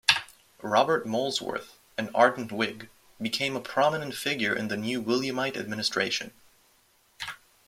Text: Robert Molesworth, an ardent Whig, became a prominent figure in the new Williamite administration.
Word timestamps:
Robert 0.63 1.05
Molesworth, 1.05 1.77
an 1.95 2.09
ardent 2.15 2.51
Whig, 2.51 2.89
became 3.21 3.55
a 3.55 3.61
prominent 3.61 4.15
figure 4.15 4.51
in 4.55 4.67
the 4.67 4.75
new 4.75 4.99
Williamite 4.99 5.55
administration. 5.55 6.33